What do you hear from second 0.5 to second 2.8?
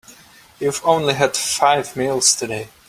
You've only had five meals today.